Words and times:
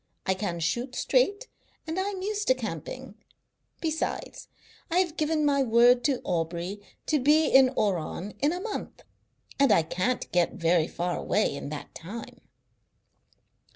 I 0.25 0.33
can 0.33 0.59
shoot 0.59 0.95
straight 0.95 1.47
and 1.85 1.99
I 1.99 2.09
am 2.09 2.23
used 2.23 2.47
to 2.47 2.55
camping. 2.55 3.13
Besides, 3.81 4.47
I 4.89 4.97
have 4.97 5.15
given 5.15 5.45
my 5.45 5.61
word 5.61 6.03
to 6.05 6.21
Aubrey 6.23 6.81
to 7.05 7.19
be 7.19 7.45
in 7.45 7.69
Oran 7.77 8.33
in 8.41 8.51
a 8.51 8.59
month, 8.61 9.03
and 9.59 9.71
I 9.71 9.83
can't 9.83 10.31
get 10.31 10.53
very 10.53 10.87
far 10.87 11.15
away 11.15 11.55
in 11.55 11.69
that 11.69 11.93
time." 11.93 12.41